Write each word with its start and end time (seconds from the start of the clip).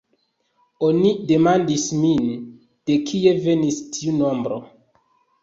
Oni 0.87 1.11
demandis 1.31 1.83
min, 2.05 2.33
de 2.91 2.97
kie 3.11 3.35
venis 3.45 3.79
tiu 3.93 4.19
nombro. 4.25 4.61